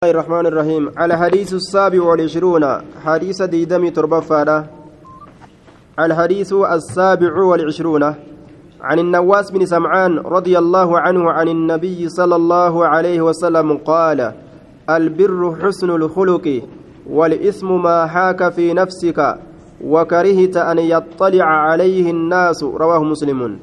[0.00, 0.84] الله الرحمن الرحيم.
[0.96, 2.64] على حديث السابع والعشرون
[3.04, 4.66] حديث ديدمي تربفانا
[5.98, 8.02] الحديث السابع والعشرون
[8.80, 14.32] عن النواس بن سمعان رضي الله عنه عن النبي صلى الله عليه وسلم قال
[14.90, 16.62] البر حسن الخلق
[17.06, 19.36] والإثم ما حاك في نفسك
[19.84, 22.64] وكرهت أن يطلع عليه الناس.
[22.64, 23.58] رواه مسلم.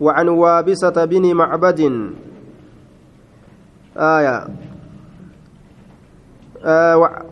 [0.00, 1.80] وعن وابسة بن معبد.
[3.96, 4.67] آية.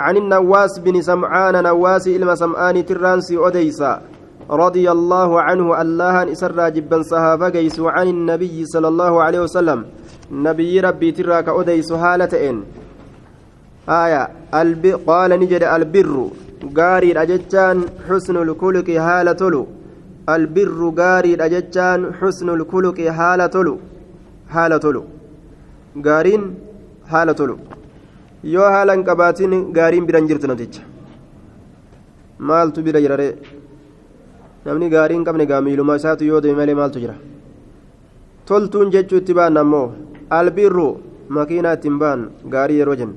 [0.00, 4.02] عن النواس بن سمعان نواس إلما سمعان ترانسي أديسا
[4.50, 9.84] رضي الله عنه الله إسر جبا صحابة جيس عن النبي صلى الله عليه وسلم.
[10.32, 12.62] نبي ربي تراك أديس هالة إن.
[13.88, 14.28] آية.
[15.06, 16.28] قال نجد البر
[16.78, 19.66] غاري الأججان حسن الكلك هالة
[20.28, 23.78] البر غاري الأججان حسن الكلك هالة
[24.50, 25.04] هالة
[26.06, 26.42] غارين
[27.08, 27.56] هالة
[28.44, 30.82] yoo haala hin qabaatin gaariin biran jirtu namticha
[32.50, 33.28] maaltu bira jirare
[34.66, 37.16] namni gaarii hin qabne gaamiiluma isaatu yoo deeme malee maaltu jira
[38.50, 39.86] toltuun jechuu itti baan ammoo
[40.38, 40.88] albirru
[41.38, 43.14] makiinaa ittiin baan gaarii yeroo jennu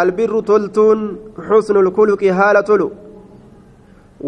[0.00, 1.06] albirru toltuun
[1.48, 2.90] xusnul kuluqi haala tolu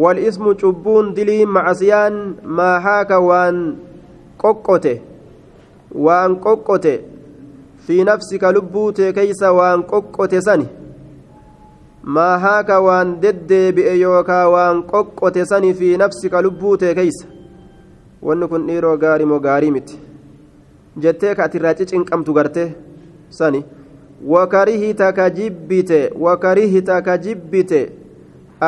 [0.03, 3.59] والاسم cubbuun diliin macasiyaan maa haaka waan
[4.43, 4.95] qoqqote
[6.07, 6.95] waan qoqqote
[7.88, 10.66] في نفسك لبوت كيس وان ققوت سني
[12.04, 17.20] ما هاك وان دد بأيوكا وان ققوت سني في نفسك لبوت كيس
[18.22, 20.00] wanni kun dhiiroo gaarii moo gaarii miti
[21.04, 22.64] jettee ka ati irraa cicinqamtu garte
[23.38, 23.62] sani
[24.34, 27.80] wakarihita ka jibbite wakarihita ka jibbite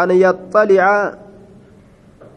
[0.02, 0.94] an yaxxalica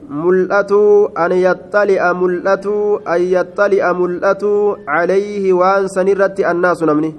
[0.07, 7.11] mul'atuu an yaxxali'a mul'atuu an yaxxali'a mul'atuu calayhi waan sanirratti annaasu namni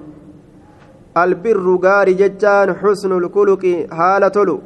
[1.14, 4.60] albirru gaarii jechaan xusnul kuluqi haala tolu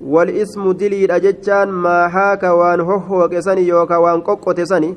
[0.00, 4.94] والاسم دليل أجتان ما هاك وان هو كسني يوكا وان قوقوت سني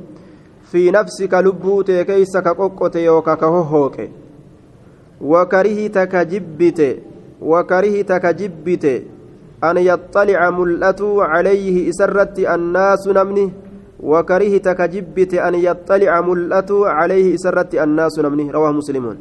[0.72, 3.98] في نفسك لبوت كيس كقوقوت يوكا كهوهوك
[5.22, 6.98] وكرهتك جبت
[7.42, 9.04] وكرهتك جبت
[9.64, 13.46] أن يطلع ملأته عليه إسرت الناس نمني
[14.00, 19.18] وكرهت كجبت أن يطلع ملأته عليه إسرت الناس نمني رواه مسلمون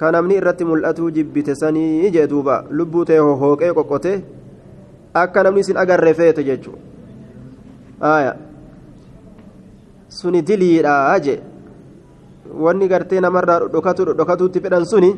[0.00, 4.38] كان نمني إرت ملأته جبت سني جدوبا لبوته هوكي قوقوته
[5.14, 6.80] akka namni isin agarre feete jechuudha
[8.10, 8.32] aaya
[10.18, 11.34] suni diliidha je
[12.64, 15.10] wanni gartee namarraa dhokatu dhokatuutti fedhan suni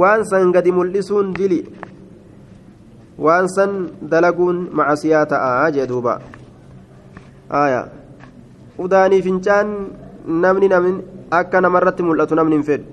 [0.00, 1.60] waan san gadi mul'isuun dili
[3.18, 6.20] waan san dalaguun macasiyaa ta'a jee duuba.
[7.50, 7.88] Aya.
[8.78, 9.68] Udaanii fincaan
[10.44, 12.86] namni namni akka namarratti mul'atu namni hin fedhu.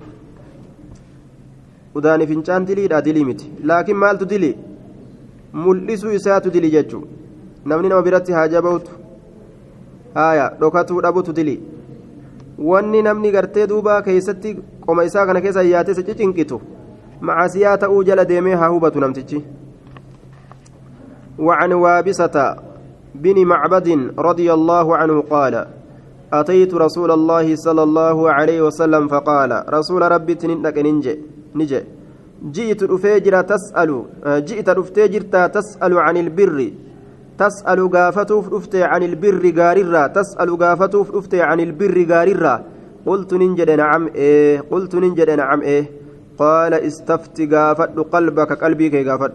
[1.95, 3.51] Udaanii fincaan diliidha dilii miti.
[3.63, 4.51] Laakiin maaltu dili?
[5.53, 7.03] Mul'isuu isaatu dili jechuu
[7.66, 8.91] namni nama biratti haajaa bahutu
[10.16, 10.50] aya.
[10.59, 11.59] Dhokatuu dhabutu dili.
[12.69, 16.62] Wanni namni gartee duuba keessatti qoma isaa kana keessa yaatee sa cicinqitu
[17.28, 19.44] macasiyaa ta'uu jala deemee haa hubatu namtichi
[21.39, 22.55] وعن وابسة
[23.16, 25.67] بن معبد رضي الله عنه قال
[26.33, 31.19] أتيت رسول الله صلى الله عليه وسلم فقال رسول ربي تنك ننجي
[31.55, 31.81] نجي.
[32.51, 36.71] جئت الأفجر تسأل جئت الأفتجر تسأل عن البر.
[37.38, 42.63] تسأل قافتوف أفتي عن البر قاررة تسأل قافتوف أفتي عن البر قاررة
[43.05, 45.89] قلت ننجد نعم إيه؟ قلت ننجد نعم إيه؟
[46.38, 49.31] قال استفت قافت قلبك قلبي قافت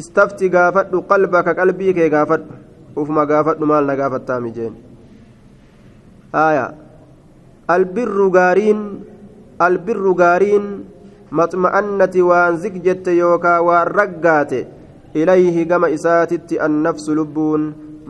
[0.00, 2.54] istafti gaafadhu qalbaka qalbii kee gaafadhu
[3.02, 4.74] ufuma gaafadhu maal na gaafattaa mijeen
[6.46, 6.66] aya
[7.76, 8.80] albirru gaariin
[9.66, 10.66] albirru gaariin
[11.40, 14.60] maxma'annati waan zig jette yookaa waan raggaate
[15.22, 17.62] ilayhi gama isaatitti annafsu lubbuun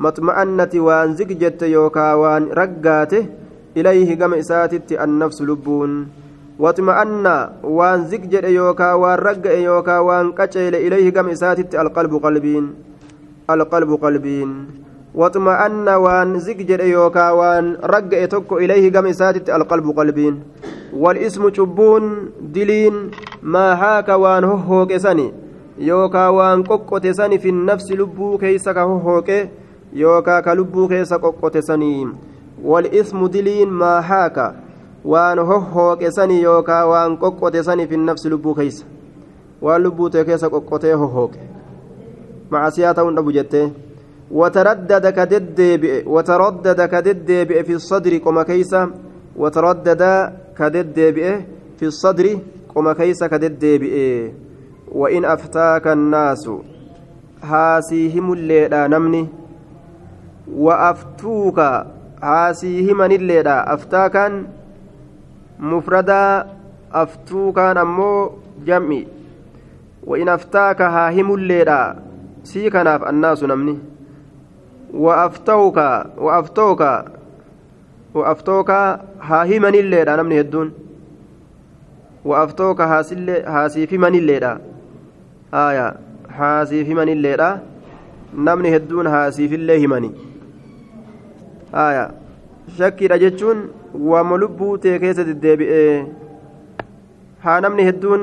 [0.06, 3.20] maxma'annati waan zig jette yookaa waan raggaate
[3.80, 5.92] ilayhi gama isaatitti annafsu lubbuun
[6.58, 7.26] واطمأن
[7.64, 12.74] وان زك جد يوكا وان رق يوكا وان قتل إليه كم إساتت القلب قلبين.
[13.50, 14.50] القلب قلبين.
[15.14, 20.34] واطمأن وان زك جد يوكا وان رق يتك إليه كم إساتت القلب قلبين.
[20.94, 23.10] والإسم شبون دلين
[23.42, 25.32] ما هاك وان هو كسني
[25.78, 29.24] يوكا وان قوقت سني في النفس لبو كيس هو
[29.92, 32.08] يوكا كلبو كيس قوقت سني
[32.62, 34.63] والإسم دلين ما هاك.
[35.12, 38.84] Waan hohooqe sanii yookaa waan qoqqote sanii fi nafsi lubbuu keeysa
[39.62, 41.40] waan lubbuu ta'e keessa qoqqotee hohooqe
[42.50, 43.66] macasiyaa ta'uun dhabu jettee
[44.30, 48.90] وتردد كددبئ وتردد كددبئ في الصدر قم كيسا
[49.36, 50.02] وتردد
[50.58, 51.40] كددبئ
[51.78, 52.26] في الصدر
[52.74, 54.34] keeysa ka deddeebi'e
[54.94, 56.50] وإن أفتاك الناس
[57.42, 59.28] هاسيهم الليلة نمني
[60.54, 61.60] وأفتوك
[62.22, 63.50] هاسيهم الليلة
[65.60, 66.46] أفتاكا مفردا
[66.92, 68.30] أفتوكا أمو
[68.66, 69.06] جمعي
[70.02, 71.96] وإن أفتاك هاهم الليلة
[72.44, 73.78] سيكناف الناس نمني
[74.94, 75.76] وأفتوك
[76.18, 77.04] وأفتوك
[78.14, 78.70] وأفتوك
[79.20, 80.72] هاهمن الليلة نمني هدون
[82.24, 84.58] وأفتوك هاسيفمن الليلة
[85.54, 85.94] آية
[86.28, 87.60] هاسيفمن الليلة
[88.36, 90.10] نمني هدون هاسيفillee himani.
[91.74, 92.10] آية
[92.78, 93.58] shakkiidha jechuun
[94.10, 96.06] waama lubbuu ta'e keessa deddeebi'ee
[97.44, 98.22] haa namni hedduun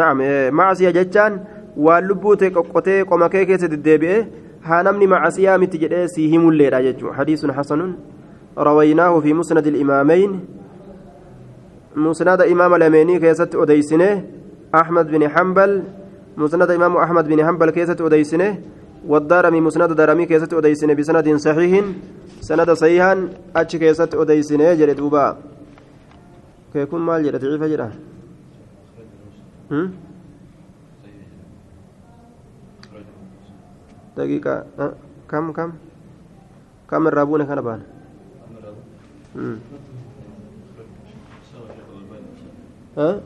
[0.00, 0.22] naam
[0.60, 1.40] macasiya jechaan
[1.86, 4.18] waan lubbuu ta'e qoqqotee qoma kee keessa deddeebi'ee
[4.68, 7.94] haa namni macasiyaa miti jedhee sii himulleedha jechuudha hadiisun hasanun
[8.68, 10.36] rawaynaahu fi musnad il'imaamayn
[11.96, 14.08] musnada imaama lameenii keessatti odeysine
[14.72, 15.72] ahmad bin hambal
[16.36, 18.48] musnada imaamu ahmad bin hambal keessatti odeysine
[19.06, 21.84] والدارمي مسند دارمي كيست أديسن بسند صحيح
[22.40, 25.36] سند صحيحا أتش كيست أديسن جري دوبا
[26.72, 27.90] كيكون مال جري ضعيفة جرا.
[34.16, 34.64] دقيقة.
[34.78, 34.92] أه.
[35.30, 35.72] كم كم؟
[36.90, 37.80] كم الرابون كان بان؟
[42.98, 43.20] ها؟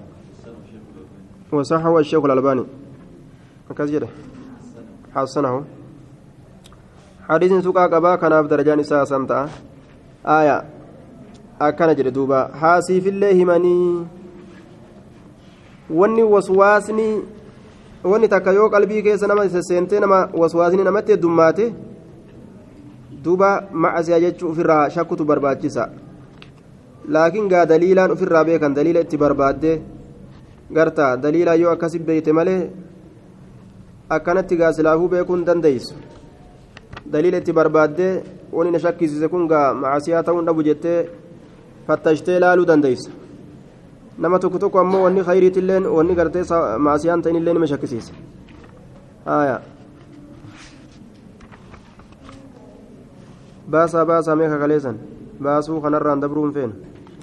[1.52, 2.64] وصحة الشيخ الألباني.
[3.78, 4.08] كذا
[5.16, 5.54] حسنه
[7.28, 9.48] حديث سوقا قبا كناف درجان إساء سمتا
[10.38, 10.56] آية
[11.60, 13.76] أكنا جري دوبا حاسي في الله مني
[15.90, 17.22] wanni waswaasni
[18.04, 21.66] wanni takka yoo qalbii keessa nama sesseentee nama waswaasni namatti heddummaate
[23.24, 25.84] duuba macasiyaa jechuu ofirraa shakkutu barbaachisa
[27.08, 29.72] laakiin gaa daliilaan ofirraa beekan daliila itti barbaadde
[30.76, 32.60] garta daliilaa yoo akkasi beeyte malee
[34.08, 35.94] akkanatti gaa silaafuu beekuun dandeeysu
[37.12, 38.12] daliila itti barbaaddee
[38.52, 40.98] wani na shakkisiise kun gaa macasiyaa ta'uun dhabu jettee
[41.86, 43.10] fattashtee laaluu dandeeysa
[44.18, 46.44] nama tokko tokko ammoo wanni khayriitilleen wanni gartee
[46.88, 48.14] maasiyaan ta'inillee nima shakkisiisa
[53.70, 54.98] baasaa baasaa mee kakaleessan
[55.42, 56.74] baasuu kanarraan dabruun feena